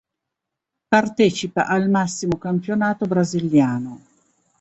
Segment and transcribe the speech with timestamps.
[0.87, 4.01] Partecipa al massimo campionato brasiliano.